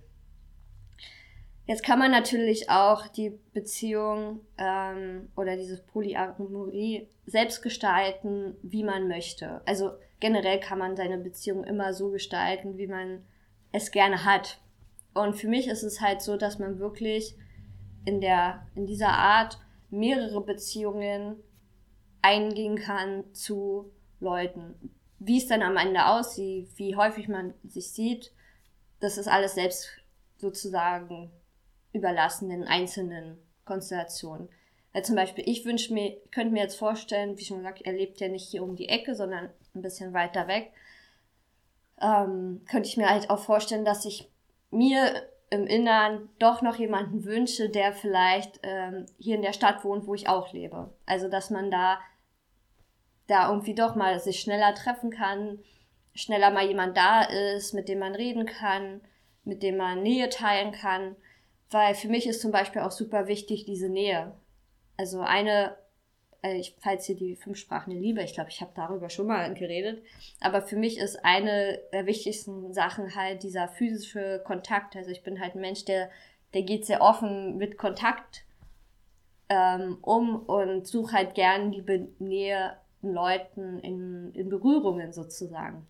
Jetzt 1.67 1.83
kann 1.83 1.99
man 1.99 2.11
natürlich 2.11 2.69
auch 2.69 3.07
die 3.07 3.39
Beziehung 3.53 4.41
ähm, 4.57 5.29
oder 5.35 5.55
dieses 5.55 5.81
Polyamorie 5.81 7.07
selbst 7.25 7.61
gestalten, 7.61 8.55
wie 8.61 8.83
man 8.83 9.07
möchte. 9.07 9.61
Also 9.65 9.91
generell 10.19 10.59
kann 10.59 10.79
man 10.79 10.97
seine 10.97 11.17
Beziehung 11.17 11.63
immer 11.63 11.93
so 11.93 12.09
gestalten, 12.09 12.77
wie 12.77 12.87
man 12.87 13.23
es 13.71 13.91
gerne 13.91 14.25
hat. 14.25 14.59
Und 15.13 15.35
für 15.35 15.47
mich 15.47 15.67
ist 15.67 15.83
es 15.83 16.01
halt 16.01 16.21
so, 16.21 16.35
dass 16.35 16.59
man 16.59 16.79
wirklich 16.79 17.35
in 18.05 18.21
der, 18.21 18.65
in 18.75 18.85
dieser 18.85 19.09
Art 19.09 19.59
mehrere 19.89 20.41
Beziehungen 20.41 21.37
eingehen 22.21 22.77
kann 22.77 23.23
zu 23.33 23.91
Leuten. 24.19 24.95
Wie 25.19 25.37
es 25.37 25.47
dann 25.47 25.61
am 25.61 25.77
Ende 25.77 26.07
aussieht, 26.07 26.69
wie 26.75 26.95
häufig 26.95 27.27
man 27.27 27.53
sich 27.63 27.91
sieht, 27.91 28.31
das 28.99 29.17
ist 29.17 29.27
alles 29.27 29.55
selbst 29.55 29.89
sozusagen 30.37 31.31
überlassen 31.93 32.49
den 32.49 32.63
einzelnen 32.63 33.37
Konstellationen. 33.65 34.49
Weil 34.93 35.05
zum 35.05 35.15
Beispiel, 35.15 35.47
ich 35.47 35.65
wünsche 35.65 35.93
mir, 35.93 36.17
könnte 36.31 36.53
mir 36.53 36.63
jetzt 36.63 36.77
vorstellen, 36.77 37.37
wie 37.37 37.45
schon 37.45 37.57
gesagt, 37.57 37.81
er 37.81 37.93
lebt 37.93 38.19
ja 38.19 38.27
nicht 38.27 38.49
hier 38.49 38.63
um 38.63 38.75
die 38.75 38.89
Ecke, 38.89 39.15
sondern 39.15 39.49
ein 39.73 39.81
bisschen 39.81 40.13
weiter 40.13 40.47
weg. 40.47 40.71
Ähm, 42.01 42.61
könnte 42.69 42.89
ich 42.89 42.97
mir 42.97 43.09
halt 43.09 43.29
auch 43.29 43.39
vorstellen, 43.39 43.85
dass 43.85 44.05
ich 44.05 44.29
mir 44.69 45.13
im 45.49 45.67
Innern 45.67 46.29
doch 46.39 46.61
noch 46.61 46.77
jemanden 46.77 47.25
wünsche, 47.25 47.69
der 47.69 47.93
vielleicht 47.93 48.59
ähm, 48.63 49.05
hier 49.19 49.35
in 49.35 49.41
der 49.41 49.53
Stadt 49.53 49.83
wohnt, 49.83 50.07
wo 50.07 50.13
ich 50.13 50.27
auch 50.27 50.51
lebe. 50.53 50.93
Also 51.05 51.29
dass 51.29 51.49
man 51.49 51.69
da 51.69 51.99
da 53.31 53.49
irgendwie 53.49 53.75
doch 53.75 53.95
mal 53.95 54.19
sich 54.19 54.39
schneller 54.39 54.75
treffen 54.75 55.09
kann, 55.09 55.59
schneller 56.13 56.51
mal 56.51 56.67
jemand 56.67 56.97
da 56.97 57.21
ist, 57.23 57.73
mit 57.73 57.87
dem 57.89 57.99
man 57.99 58.15
reden 58.15 58.45
kann, 58.45 59.01
mit 59.43 59.63
dem 59.63 59.77
man 59.77 60.03
Nähe 60.03 60.29
teilen 60.29 60.71
kann. 60.71 61.15
Weil 61.69 61.95
für 61.95 62.09
mich 62.09 62.27
ist 62.27 62.41
zum 62.41 62.51
Beispiel 62.51 62.81
auch 62.81 62.91
super 62.91 63.27
wichtig 63.27 63.65
diese 63.65 63.89
Nähe. 63.89 64.33
Also 64.97 65.21
eine 65.21 65.77
äh, 66.41 66.57
ich, 66.57 66.75
falls 66.79 67.07
ihr 67.09 67.15
die 67.15 67.35
fünf 67.35 67.57
Sprachen 67.57 67.91
der 67.91 68.01
Liebe, 68.01 68.21
ich 68.21 68.33
glaube, 68.33 68.49
ich 68.49 68.61
habe 68.61 68.71
darüber 68.75 69.09
schon 69.09 69.27
mal 69.27 69.53
geredet, 69.53 70.03
aber 70.39 70.61
für 70.61 70.75
mich 70.75 70.97
ist 70.97 71.23
eine 71.23 71.79
der 71.93 72.05
wichtigsten 72.05 72.73
Sachen 72.73 73.15
halt 73.15 73.43
dieser 73.43 73.67
physische 73.67 74.41
Kontakt. 74.45 74.95
Also 74.95 75.11
ich 75.11 75.23
bin 75.23 75.39
halt 75.39 75.55
ein 75.55 75.61
Mensch, 75.61 75.85
der, 75.85 76.09
der 76.53 76.63
geht 76.63 76.85
sehr 76.85 77.01
offen 77.01 77.57
mit 77.57 77.77
Kontakt 77.77 78.43
ähm, 79.49 79.97
um 80.01 80.37
und 80.37 80.87
suche 80.87 81.13
halt 81.13 81.35
gern 81.35 81.71
die 81.71 81.83
Nähe 82.19 82.77
Leuten 83.01 83.79
in, 83.79 84.31
in 84.33 84.49
Berührungen 84.49 85.13
sozusagen. 85.13 85.87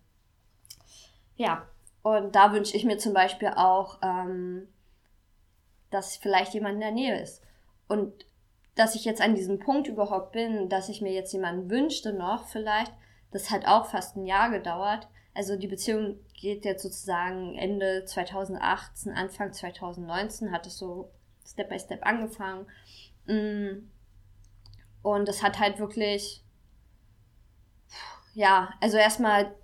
Ja, 1.36 1.66
und 2.02 2.34
da 2.34 2.52
wünsche 2.52 2.76
ich 2.76 2.84
mir 2.84 2.98
zum 2.98 3.12
Beispiel 3.12 3.48
auch, 3.48 3.98
ähm, 4.02 4.68
dass 5.90 6.16
vielleicht 6.16 6.54
jemand 6.54 6.74
in 6.74 6.80
der 6.80 6.90
Nähe 6.90 7.20
ist. 7.20 7.42
Und 7.88 8.26
dass 8.74 8.94
ich 8.94 9.04
jetzt 9.04 9.20
an 9.20 9.34
diesem 9.34 9.58
Punkt 9.58 9.86
überhaupt 9.86 10.32
bin, 10.32 10.68
dass 10.68 10.88
ich 10.88 11.02
mir 11.02 11.12
jetzt 11.12 11.32
jemanden 11.32 11.70
wünschte 11.70 12.12
noch 12.12 12.46
vielleicht, 12.48 12.92
das 13.30 13.50
hat 13.50 13.66
auch 13.66 13.86
fast 13.86 14.16
ein 14.16 14.26
Jahr 14.26 14.50
gedauert. 14.50 15.08
Also 15.34 15.56
die 15.56 15.68
Beziehung 15.68 16.18
geht 16.34 16.64
jetzt 16.64 16.82
sozusagen 16.82 17.56
Ende 17.56 18.04
2018, 18.04 19.12
Anfang 19.12 19.52
2019 19.52 20.52
hat 20.52 20.66
es 20.66 20.78
so 20.78 21.10
Step 21.46 21.68
by 21.68 21.78
Step 21.78 22.04
angefangen. 22.04 22.66
Mm. 23.26 23.88
Und 25.02 25.28
es 25.28 25.42
hat 25.42 25.58
halt 25.58 25.78
wirklich, 25.78 26.44
ja, 28.34 28.72
also 28.80 28.96
erstmal, 28.96 29.54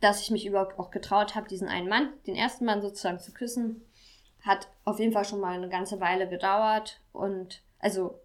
dass 0.00 0.20
ich 0.22 0.30
mich 0.30 0.46
überhaupt 0.46 0.78
auch 0.78 0.90
getraut 0.90 1.34
habe, 1.34 1.48
diesen 1.48 1.68
einen 1.68 1.88
Mann, 1.88 2.12
den 2.26 2.36
ersten 2.36 2.64
Mann 2.64 2.82
sozusagen 2.82 3.20
zu 3.20 3.32
küssen, 3.32 3.82
hat 4.42 4.68
auf 4.84 4.98
jeden 4.98 5.12
Fall 5.12 5.24
schon 5.24 5.40
mal 5.40 5.54
eine 5.54 5.68
ganze 5.68 6.00
Weile 6.00 6.28
gedauert. 6.28 7.00
Und 7.12 7.62
also 7.78 8.20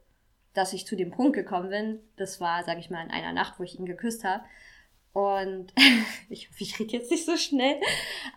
dass 0.53 0.73
ich 0.73 0.85
zu 0.85 0.95
dem 0.95 1.11
Punkt 1.11 1.33
gekommen 1.33 1.69
bin. 1.69 1.99
Das 2.17 2.41
war, 2.41 2.63
sage 2.63 2.79
ich 2.79 2.89
mal, 2.89 3.03
in 3.03 3.11
einer 3.11 3.33
Nacht, 3.33 3.59
wo 3.59 3.63
ich 3.63 3.79
ihn 3.79 3.85
geküsst 3.85 4.23
habe. 4.23 4.43
Und 5.13 5.73
ich 6.29 6.49
hoffe, 6.49 6.63
ich 6.63 6.79
rede 6.79 6.93
jetzt 6.93 7.11
nicht 7.11 7.25
so 7.25 7.37
schnell. 7.37 7.79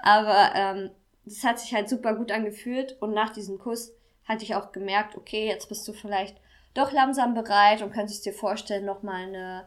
Aber 0.02 0.52
ähm, 0.54 0.90
das 1.24 1.44
hat 1.44 1.58
sich 1.58 1.74
halt 1.74 1.88
super 1.88 2.14
gut 2.14 2.30
angefühlt. 2.30 2.96
Und 3.00 3.14
nach 3.14 3.30
diesem 3.30 3.58
Kuss 3.58 3.92
hatte 4.24 4.44
ich 4.44 4.54
auch 4.54 4.72
gemerkt, 4.72 5.16
okay, 5.16 5.46
jetzt 5.46 5.68
bist 5.68 5.86
du 5.88 5.92
vielleicht 5.92 6.36
doch 6.74 6.92
langsam 6.92 7.34
bereit 7.34 7.82
und 7.82 7.92
könntest 7.92 8.26
dir 8.26 8.32
vorstellen, 8.32 8.84
nochmal 8.84 9.22
eine, 9.22 9.66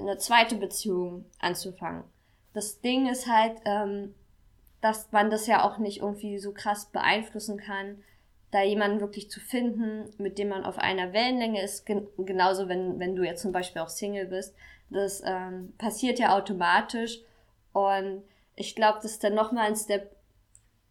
eine 0.00 0.18
zweite 0.18 0.56
Beziehung 0.56 1.24
anzufangen. 1.38 2.04
Das 2.52 2.80
Ding 2.80 3.08
ist 3.08 3.26
halt, 3.26 3.60
ähm, 3.64 4.14
dass 4.80 5.12
man 5.12 5.30
das 5.30 5.46
ja 5.46 5.64
auch 5.64 5.78
nicht 5.78 5.98
irgendwie 5.98 6.38
so 6.38 6.52
krass 6.52 6.86
beeinflussen 6.86 7.58
kann, 7.58 8.02
da 8.50 8.62
jemanden 8.62 9.00
wirklich 9.00 9.30
zu 9.30 9.38
finden, 9.38 10.12
mit 10.18 10.38
dem 10.38 10.48
man 10.48 10.64
auf 10.64 10.78
einer 10.78 11.12
Wellenlänge 11.12 11.62
ist, 11.62 11.86
gen 11.86 12.08
genauso 12.18 12.68
wenn, 12.68 12.98
wenn 12.98 13.14
du 13.14 13.22
jetzt 13.22 13.42
zum 13.42 13.52
Beispiel 13.52 13.82
auch 13.82 13.88
Single 13.88 14.26
bist, 14.26 14.54
das 14.90 15.22
ähm, 15.24 15.72
passiert 15.78 16.18
ja 16.18 16.36
automatisch. 16.36 17.20
Und 17.72 18.24
ich 18.56 18.74
glaube, 18.74 18.98
das 19.02 19.12
ist 19.12 19.24
dann 19.24 19.34
nochmal 19.34 19.68
ein 19.68 19.76
Step 19.76 20.16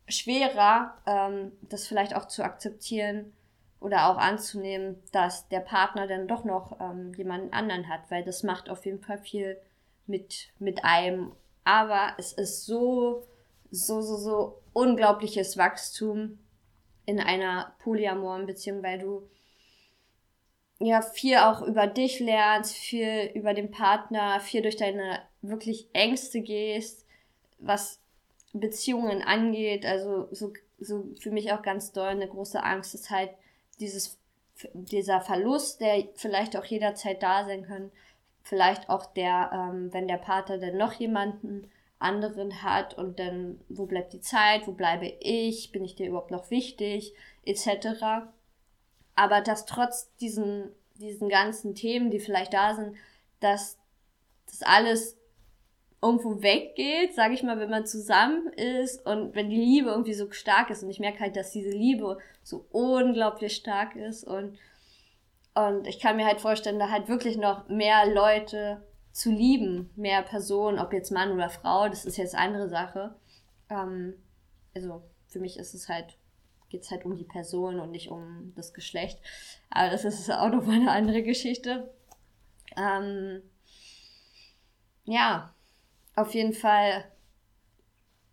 schwerer, 0.08 0.98
ähm, 1.06 1.52
das 1.64 1.86
vielleicht 1.86 2.16
auch 2.16 2.28
zu 2.28 2.44
akzeptieren 2.44 3.34
oder 3.80 4.10
auch 4.10 4.18
anzunehmen, 4.18 5.02
dass 5.12 5.48
der 5.50 5.62
Partner 5.62 6.08
dann 6.08 6.28
doch 6.28 6.44
noch 6.44 6.80
ähm, 6.82 7.14
jemanden 7.14 7.54
anderen 7.54 7.88
hat, 7.88 8.02
weil 8.10 8.24
das 8.24 8.44
macht 8.44 8.70
auf 8.70 8.86
jeden 8.86 9.02
Fall 9.02 9.20
viel 9.20 9.58
mit, 10.06 10.50
mit 10.60 10.84
einem. 10.84 11.32
Aber 11.64 12.14
es 12.18 12.34
ist 12.34 12.66
so, 12.66 13.26
so, 13.72 14.02
so, 14.02 14.18
so 14.18 14.62
unglaubliches 14.74 15.58
Wachstum, 15.58 16.40
in 17.10 17.20
einer 17.20 17.74
polyamoren 17.80 18.46
Beziehung, 18.46 18.84
weil 18.84 19.00
du 19.00 19.28
ja 20.78 21.02
viel 21.02 21.38
auch 21.38 21.64
über 21.64 21.88
dich 21.88 22.20
lernst, 22.20 22.76
viel 22.76 23.32
über 23.34 23.56
den 23.56 23.72
Partner, 23.72 24.40
viel 24.40 24.62
durch 24.62 24.78
deine 24.78 25.24
wirklich 25.42 25.90
Ängste 25.94 26.42
gehst, 26.42 27.08
was 27.58 28.00
Beziehungen 28.54 29.24
angeht. 29.24 29.88
Also 29.88 30.28
so, 30.32 30.54
so 30.78 31.10
für 31.20 31.32
mich 31.32 31.52
auch 31.52 31.64
ganz 31.64 31.92
doll 31.92 32.10
eine 32.10 32.28
große 32.28 32.64
Angst 32.64 32.94
ist 32.94 33.10
halt 33.10 33.32
dieses, 33.80 34.18
dieser 34.74 35.22
Verlust, 35.22 35.82
der 35.82 36.08
vielleicht 36.16 36.58
auch 36.58 36.66
jederzeit 36.66 37.24
da 37.24 37.46
sein 37.46 37.64
kann. 37.64 37.92
Vielleicht 38.44 38.90
auch 38.90 39.06
der, 39.06 39.52
ähm, 39.54 39.94
wenn 39.94 40.08
der 40.08 40.18
Partner 40.18 40.58
dann 40.58 40.78
noch 40.78 40.94
jemanden 40.94 41.70
anderen 42.00 42.64
hat 42.64 42.98
und 42.98 43.20
dann, 43.20 43.60
wo 43.68 43.86
bleibt 43.86 44.14
die 44.14 44.22
Zeit, 44.22 44.68
wo 44.68 44.72
bleibe 44.72 45.14
ich, 45.20 45.72
bin 45.72 45.84
ich 45.84 45.96
dir 45.96 46.08
überhaupt 46.08 46.32
noch 46.32 46.50
wichtig, 46.50 47.14
etc. 47.46 48.28
Aber 49.16 49.42
dass 49.42 49.66
trotz 49.66 50.16
diesen, 50.16 50.72
diesen 50.96 51.28
ganzen 51.28 51.76
Themen, 51.76 52.10
die 52.10 52.20
vielleicht 52.20 52.54
da 52.54 52.74
sind, 52.74 52.96
dass 53.42 53.78
das 54.48 54.64
alles 54.64 55.19
irgendwo 56.02 56.42
weggeht, 56.42 57.14
sage 57.14 57.34
ich 57.34 57.44
mal, 57.44 57.60
wenn 57.60 57.70
man 57.70 57.86
zusammen 57.86 58.48
ist 58.54 59.06
und 59.06 59.36
wenn 59.36 59.50
die 59.50 59.58
Liebe 59.58 59.90
irgendwie 59.90 60.14
so 60.14 60.32
stark 60.32 60.70
ist 60.70 60.84
und 60.84 60.90
ich 60.90 61.00
merke 61.00 61.20
halt, 61.20 61.36
dass 61.36 61.52
diese 61.52 61.72
Liebe 61.72 62.18
so 62.44 62.66
unglaublich 62.72 63.56
stark 63.56 63.96
ist 63.96 64.24
und 64.24 64.58
und 65.56 65.88
ich 65.88 66.00
kann 66.00 66.16
mir 66.16 66.26
halt 66.26 66.40
vorstellen, 66.40 66.80
da 66.80 66.90
halt 66.90 67.10
wirklich 67.10 67.36
noch 67.36 67.68
mehr 67.68 68.06
Leute 68.06 68.82
zu 69.12 69.30
lieben, 69.30 69.90
mehr 69.96 70.22
Personen, 70.22 70.80
ob 70.80 70.94
jetzt 70.94 71.12
Mann 71.12 71.32
oder 71.32 71.50
Frau, 71.50 71.90
das 71.90 72.06
ist 72.06 72.18
jetzt 72.18 72.36
andere 72.36 72.70
Sache. 72.70 73.16
Ähm, 73.70 74.14
also 74.74 75.02
für 75.28 75.40
mich 75.40 75.58
ist 75.58 75.74
es 75.74 75.90
halt, 75.90 76.18
geht 76.70 76.84
es 76.84 76.92
halt 76.92 77.04
um 77.04 77.16
die 77.16 77.26
Person 77.26 77.80
und 77.80 77.92
nicht 77.92 78.10
um 78.10 78.54
das 78.56 78.74
Geschlecht. 78.74 79.20
Aber 79.70 79.90
das 79.90 80.06
ist 80.06 80.32
auch 80.32 80.50
noch 80.50 80.66
mal 80.66 80.76
eine 80.76 80.92
andere 80.92 81.24
Geschichte. 81.24 81.92
Ähm, 82.78 83.42
ja, 85.04 85.54
auf 86.20 86.34
jeden 86.34 86.54
Fall 86.54 87.06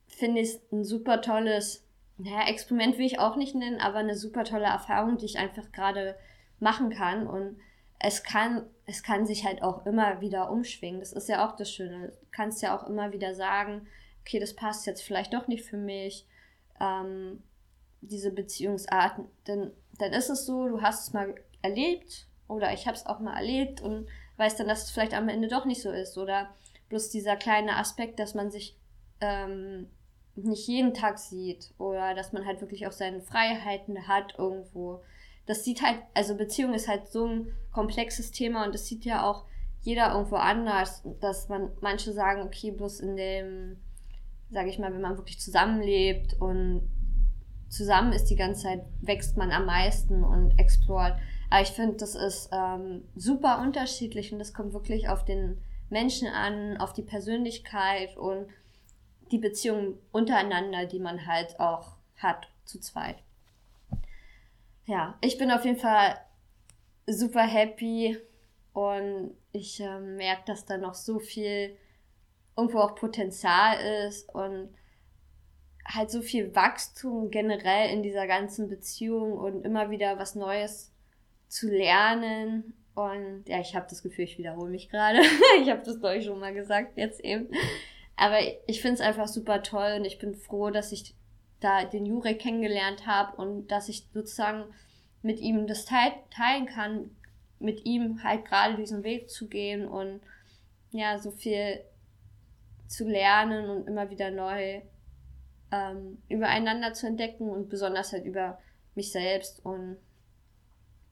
finde 0.06 0.40
ich 0.40 0.48
es 0.48 0.72
ein 0.72 0.84
super 0.84 1.20
tolles, 1.20 1.86
naja, 2.18 2.48
Experiment 2.48 2.98
will 2.98 3.06
ich 3.06 3.18
auch 3.18 3.36
nicht 3.36 3.54
nennen, 3.54 3.80
aber 3.80 3.98
eine 3.98 4.16
super 4.16 4.44
tolle 4.44 4.64
Erfahrung, 4.64 5.18
die 5.18 5.26
ich 5.26 5.38
einfach 5.38 5.70
gerade 5.72 6.16
machen 6.58 6.90
kann. 6.90 7.26
Und 7.26 7.58
es 7.98 8.22
kann, 8.22 8.66
es 8.86 9.02
kann 9.02 9.26
sich 9.26 9.44
halt 9.44 9.62
auch 9.62 9.84
immer 9.86 10.20
wieder 10.20 10.50
umschwingen. 10.50 11.00
Das 11.00 11.12
ist 11.12 11.28
ja 11.28 11.46
auch 11.46 11.56
das 11.56 11.70
Schöne. 11.70 12.08
Du 12.08 12.26
kannst 12.30 12.62
ja 12.62 12.76
auch 12.76 12.86
immer 12.86 13.12
wieder 13.12 13.34
sagen, 13.34 13.86
okay, 14.22 14.38
das 14.38 14.54
passt 14.54 14.86
jetzt 14.86 15.02
vielleicht 15.02 15.34
doch 15.34 15.46
nicht 15.46 15.64
für 15.64 15.76
mich. 15.76 16.26
Ähm, 16.80 17.42
diese 18.00 18.30
Beziehungsarten. 18.30 19.26
Denn 19.46 19.72
dann 19.98 20.12
ist 20.12 20.30
es 20.30 20.46
so, 20.46 20.68
du 20.68 20.82
hast 20.82 21.08
es 21.08 21.12
mal 21.12 21.34
erlebt 21.62 22.26
oder 22.48 22.72
ich 22.72 22.86
habe 22.86 22.96
es 22.96 23.06
auch 23.06 23.20
mal 23.20 23.36
erlebt 23.36 23.80
und 23.80 24.08
weiß 24.36 24.56
dann, 24.56 24.68
dass 24.68 24.84
es 24.84 24.90
vielleicht 24.90 25.14
am 25.14 25.28
Ende 25.28 25.48
doch 25.48 25.64
nicht 25.64 25.82
so 25.82 25.90
ist. 25.90 26.16
Oder 26.18 26.54
bloß 26.88 27.10
dieser 27.10 27.36
kleine 27.36 27.76
Aspekt, 27.76 28.18
dass 28.18 28.34
man 28.34 28.50
sich 28.50 28.76
ähm, 29.20 29.88
nicht 30.36 30.68
jeden 30.68 30.94
Tag 30.94 31.18
sieht 31.18 31.72
oder 31.78 32.14
dass 32.14 32.32
man 32.32 32.44
halt 32.44 32.60
wirklich 32.60 32.86
auch 32.86 32.92
seine 32.92 33.20
Freiheiten 33.20 34.06
hat 34.06 34.34
irgendwo. 34.38 35.02
Das 35.46 35.64
sieht 35.64 35.82
halt, 35.82 35.98
also 36.14 36.36
Beziehung 36.36 36.74
ist 36.74 36.88
halt 36.88 37.08
so 37.08 37.26
ein 37.26 37.52
komplexes 37.72 38.30
Thema 38.30 38.64
und 38.64 38.74
das 38.74 38.86
sieht 38.86 39.04
ja 39.04 39.28
auch 39.28 39.46
jeder 39.82 40.12
irgendwo 40.12 40.36
anders, 40.36 41.02
dass 41.20 41.48
man 41.48 41.70
manche 41.80 42.12
sagen, 42.12 42.42
okay, 42.42 42.72
bloß 42.72 43.00
in 43.00 43.16
dem, 43.16 43.76
sage 44.50 44.68
ich 44.68 44.78
mal, 44.78 44.92
wenn 44.92 45.00
man 45.00 45.16
wirklich 45.16 45.38
zusammenlebt 45.38 46.34
und 46.40 46.90
zusammen 47.68 48.12
ist 48.12 48.26
die 48.26 48.36
ganze 48.36 48.64
Zeit, 48.64 48.84
wächst 49.00 49.36
man 49.36 49.52
am 49.52 49.66
meisten 49.66 50.24
und 50.24 50.58
explort. 50.58 51.14
Aber 51.50 51.62
ich 51.62 51.70
finde, 51.70 51.96
das 51.96 52.14
ist 52.14 52.50
ähm, 52.52 53.04
super 53.14 53.60
unterschiedlich 53.60 54.32
und 54.32 54.38
das 54.40 54.52
kommt 54.52 54.72
wirklich 54.72 55.08
auf 55.08 55.24
den 55.24 55.58
Menschen 55.90 56.28
an, 56.28 56.76
auf 56.78 56.92
die 56.92 57.02
Persönlichkeit 57.02 58.16
und 58.16 58.48
die 59.30 59.38
Beziehung 59.38 59.98
untereinander, 60.12 60.86
die 60.86 61.00
man 61.00 61.26
halt 61.26 61.58
auch 61.60 61.96
hat 62.16 62.48
zu 62.64 62.80
zweit. 62.80 63.16
Ja, 64.86 65.16
ich 65.20 65.36
bin 65.38 65.50
auf 65.50 65.64
jeden 65.64 65.78
Fall 65.78 66.18
super 67.06 67.42
happy 67.42 68.18
und 68.72 69.36
ich 69.52 69.80
äh, 69.80 69.98
merke, 69.98 70.42
dass 70.46 70.64
da 70.64 70.76
noch 70.76 70.94
so 70.94 71.18
viel 71.18 71.76
irgendwo 72.56 72.78
auch 72.78 72.94
Potenzial 72.94 74.06
ist 74.06 74.32
und 74.34 74.68
halt 75.84 76.10
so 76.10 76.22
viel 76.22 76.54
Wachstum 76.54 77.30
generell 77.30 77.90
in 77.90 78.02
dieser 78.02 78.26
ganzen 78.26 78.68
Beziehung 78.68 79.32
und 79.32 79.64
immer 79.64 79.90
wieder 79.90 80.18
was 80.18 80.34
Neues 80.34 80.92
zu 81.48 81.68
lernen. 81.68 82.74
Und 82.96 83.44
ja, 83.46 83.60
ich 83.60 83.76
habe 83.76 83.86
das 83.90 84.02
Gefühl, 84.02 84.24
ich 84.24 84.38
wiederhole 84.38 84.70
mich 84.70 84.88
gerade. 84.88 85.20
ich 85.62 85.68
habe 85.68 85.82
das, 85.84 85.98
ich, 86.16 86.24
schon 86.24 86.40
mal 86.40 86.54
gesagt, 86.54 86.96
jetzt 86.96 87.20
eben. 87.20 87.48
Aber 88.16 88.38
ich 88.66 88.80
finde 88.80 88.94
es 88.94 89.00
einfach 89.02 89.28
super 89.28 89.62
toll 89.62 89.96
und 89.98 90.06
ich 90.06 90.18
bin 90.18 90.34
froh, 90.34 90.70
dass 90.70 90.92
ich 90.92 91.14
da 91.60 91.84
den 91.84 92.06
Jurek 92.06 92.38
kennengelernt 92.38 93.06
habe 93.06 93.36
und 93.36 93.68
dass 93.68 93.90
ich 93.90 94.06
sozusagen 94.14 94.64
mit 95.20 95.40
ihm 95.40 95.66
das 95.66 95.84
teilen 95.84 96.66
kann, 96.66 97.10
mit 97.58 97.84
ihm 97.84 98.24
halt 98.24 98.46
gerade 98.46 98.76
diesen 98.76 99.04
Weg 99.04 99.28
zu 99.28 99.46
gehen 99.46 99.86
und 99.86 100.22
ja, 100.90 101.18
so 101.18 101.30
viel 101.30 101.80
zu 102.88 103.06
lernen 103.06 103.68
und 103.68 103.86
immer 103.86 104.08
wieder 104.08 104.30
neu 104.30 104.80
ähm, 105.70 106.22
übereinander 106.30 106.94
zu 106.94 107.06
entdecken 107.06 107.50
und 107.50 107.68
besonders 107.68 108.14
halt 108.14 108.24
über 108.24 108.58
mich 108.94 109.12
selbst 109.12 109.62
und 109.66 109.98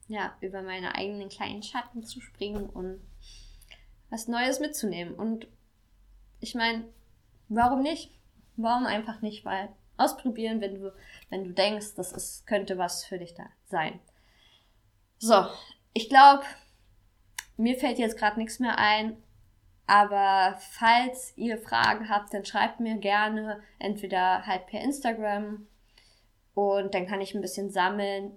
ja, 0.08 0.36
über 0.40 0.62
meine 0.62 0.94
eigenen 0.94 1.28
kleinen 1.28 1.62
Schatten 1.62 2.04
zu 2.04 2.20
springen 2.20 2.66
und 2.66 3.00
was 4.10 4.28
Neues 4.28 4.60
mitzunehmen. 4.60 5.14
Und 5.14 5.46
ich 6.40 6.54
meine, 6.54 6.84
warum 7.48 7.82
nicht? 7.82 8.10
Warum 8.56 8.86
einfach 8.86 9.22
nicht 9.22 9.44
mal 9.44 9.70
ausprobieren, 9.96 10.60
wenn 10.60 10.74
du, 10.74 10.92
wenn 11.30 11.44
du 11.44 11.50
denkst, 11.50 11.94
das 11.96 12.12
ist, 12.12 12.46
könnte 12.46 12.78
was 12.78 13.04
für 13.04 13.18
dich 13.18 13.34
da 13.34 13.44
sein. 13.66 14.00
So, 15.18 15.46
ich 15.92 16.08
glaube, 16.08 16.44
mir 17.56 17.76
fällt 17.76 17.98
jetzt 17.98 18.18
gerade 18.18 18.38
nichts 18.38 18.58
mehr 18.58 18.78
ein, 18.78 19.16
aber 19.86 20.56
falls 20.58 21.32
ihr 21.36 21.58
Fragen 21.58 22.08
habt, 22.08 22.32
dann 22.32 22.44
schreibt 22.44 22.80
mir 22.80 22.96
gerne 22.96 23.62
entweder 23.78 24.46
halt 24.46 24.66
per 24.66 24.80
Instagram 24.80 25.66
und 26.54 26.94
dann 26.94 27.06
kann 27.06 27.20
ich 27.20 27.34
ein 27.34 27.40
bisschen 27.40 27.70
sammeln. 27.70 28.36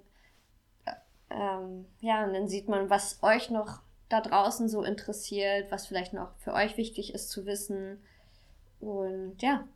Ähm, 1.30 1.86
ja, 2.00 2.24
und 2.24 2.34
dann 2.34 2.48
sieht 2.48 2.68
man, 2.68 2.90
was 2.90 3.22
euch 3.22 3.50
noch 3.50 3.82
da 4.10 4.22
draußen 4.22 4.70
so 4.70 4.84
interessiert, 4.84 5.72
was 5.72 5.88
vielleicht 5.88 6.14
noch 6.14 6.36
für 6.38 6.54
euch 6.54 6.78
wichtig 6.78 7.14
ist 7.14 7.30
zu 7.30 7.46
wissen. 7.46 8.02
Und 8.80 9.42
ja, 9.42 9.68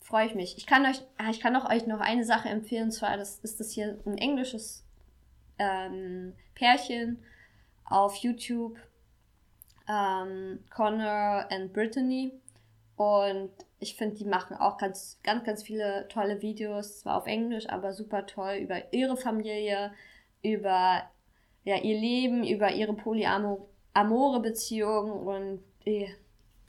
freue 0.00 0.26
ich 0.26 0.34
mich. 0.34 0.56
Ich 0.56 0.66
kann 0.66 0.86
euch, 0.86 1.02
ah, 1.18 1.30
ich 1.30 1.40
kann 1.40 1.56
auch 1.56 1.68
euch 1.70 1.86
noch 1.86 2.00
eine 2.00 2.24
Sache 2.24 2.48
empfehlen, 2.48 2.84
und 2.84 2.92
zwar 2.92 3.16
das 3.16 3.38
ist 3.40 3.58
das 3.58 3.72
hier 3.72 3.98
ein 4.06 4.18
englisches 4.18 4.84
ähm, 5.58 6.34
Pärchen 6.54 7.18
auf 7.84 8.16
YouTube, 8.16 8.76
ähm, 9.88 10.62
Connor 10.70 11.46
and 11.50 11.72
Brittany. 11.72 12.32
Und 12.96 13.50
ich 13.80 13.96
finde, 13.96 14.16
die 14.16 14.24
machen 14.24 14.56
auch 14.56 14.78
ganz, 14.78 15.18
ganz, 15.24 15.44
ganz 15.44 15.62
viele 15.64 16.06
tolle 16.08 16.42
Videos, 16.42 17.00
zwar 17.00 17.16
auf 17.16 17.26
Englisch, 17.26 17.68
aber 17.68 17.92
super 17.92 18.26
toll 18.26 18.54
über 18.54 18.92
ihre 18.92 19.16
Familie, 19.16 19.92
über 20.44 21.02
ja, 21.64 21.76
ihr 21.78 21.98
Leben, 21.98 22.46
über 22.46 22.72
ihre 22.72 22.92
polyamore 22.92 24.40
Beziehung 24.40 25.10
und 25.26 25.64
die 25.86 26.08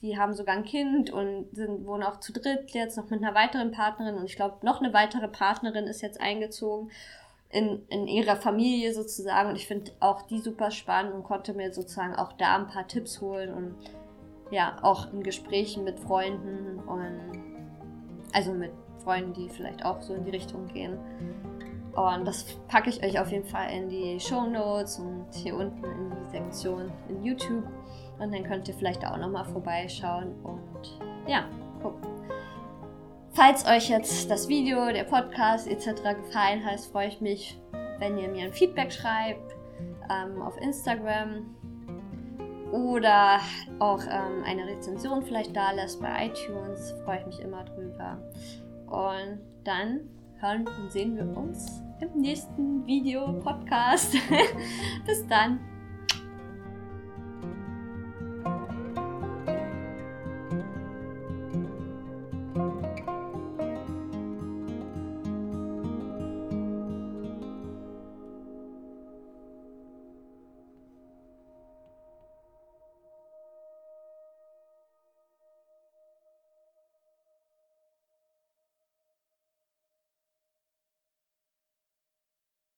die 0.05 0.17
haben 0.17 0.35
sogar 0.35 0.55
ein 0.55 0.65
Kind 0.65 1.09
und 1.09 1.47
sind, 1.53 1.85
wohnen 1.87 2.03
auch 2.03 2.19
zu 2.19 2.31
dritt 2.31 2.71
jetzt 2.71 2.95
noch 2.95 3.09
mit 3.09 3.23
einer 3.23 3.33
weiteren 3.33 3.71
Partnerin 3.71 4.15
und 4.15 4.25
ich 4.25 4.35
glaube, 4.35 4.63
noch 4.63 4.79
eine 4.79 4.93
weitere 4.93 5.27
Partnerin 5.27 5.85
ist 5.85 6.01
jetzt 6.01 6.21
eingezogen 6.21 6.91
in, 7.49 7.87
in 7.87 8.07
ihrer 8.07 8.35
Familie 8.35 8.93
sozusagen 8.93 9.49
und 9.49 9.55
ich 9.55 9.67
finde 9.67 9.91
auch 9.99 10.21
die 10.23 10.39
super 10.39 10.69
spannend 10.69 11.13
und 11.13 11.23
konnte 11.23 11.53
mir 11.53 11.73
sozusagen 11.73 12.13
auch 12.15 12.33
da 12.33 12.55
ein 12.55 12.67
paar 12.67 12.87
Tipps 12.87 13.19
holen 13.19 13.53
und 13.53 13.75
ja, 14.51 14.77
auch 14.83 15.11
in 15.11 15.23
Gesprächen 15.23 15.83
mit 15.83 15.99
Freunden 15.99 16.79
und 16.85 17.43
also 18.31 18.53
mit 18.53 18.71
Freunden, 19.03 19.33
die 19.33 19.49
vielleicht 19.49 19.83
auch 19.83 20.01
so 20.01 20.13
in 20.13 20.23
die 20.23 20.31
Richtung 20.31 20.67
gehen. 20.67 20.99
Und 21.95 22.25
das 22.25 22.43
packe 22.67 22.89
ich 22.89 23.01
euch 23.03 23.19
auf 23.19 23.31
jeden 23.31 23.45
Fall 23.45 23.69
in 23.71 23.87
die 23.87 24.19
Show 24.19 24.45
Notes 24.45 24.99
und 24.99 25.27
hier 25.33 25.55
unten 25.55 25.83
in 25.83 26.11
die 26.11 26.29
Sektion 26.29 26.91
in 27.07 27.23
YouTube. 27.23 27.63
Und 28.19 28.33
dann 28.33 28.43
könnt 28.43 28.67
ihr 28.67 28.73
vielleicht 28.73 29.05
auch 29.05 29.17
nochmal 29.17 29.45
vorbeischauen 29.45 30.33
und 30.43 30.99
ja, 31.25 31.45
gucken. 31.81 32.09
Falls 33.31 33.65
euch 33.65 33.89
jetzt 33.89 34.29
das 34.29 34.47
Video, 34.47 34.87
der 34.91 35.03
Podcast 35.03 35.67
etc. 35.67 36.03
gefallen 36.15 36.65
hat, 36.65 36.79
freue 36.81 37.07
ich 37.07 37.21
mich, 37.21 37.59
wenn 37.99 38.17
ihr 38.17 38.29
mir 38.29 38.45
ein 38.45 38.53
Feedback 38.53 38.91
schreibt 38.91 39.55
ähm, 40.09 40.41
auf 40.41 40.57
Instagram 40.61 41.55
oder 42.71 43.39
auch 43.79 44.01
ähm, 44.03 44.43
eine 44.45 44.65
Rezension 44.67 45.21
vielleicht 45.21 45.55
da 45.55 45.71
lässt 45.71 46.01
bei 46.01 46.27
iTunes. 46.27 46.93
Freue 47.03 47.19
ich 47.19 47.25
mich 47.25 47.39
immer 47.39 47.63
drüber. 47.63 48.17
Und 48.87 49.39
dann 49.63 50.09
hören 50.39 50.67
und 50.67 50.91
sehen 50.91 51.15
wir 51.15 51.37
uns 51.37 51.81
im 51.99 52.21
nächsten 52.21 52.85
Video, 52.85 53.33
Podcast. 53.39 54.13
Bis 55.05 55.25
dann. 55.27 55.59